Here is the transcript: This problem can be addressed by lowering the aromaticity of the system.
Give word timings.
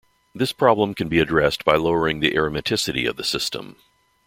This 0.33 0.51
problem 0.51 0.95
can 0.95 1.09
be 1.09 1.19
addressed 1.19 1.63
by 1.63 1.75
lowering 1.75 2.21
the 2.21 2.31
aromaticity 2.31 3.07
of 3.07 3.17
the 3.17 3.23
system. 3.23 3.75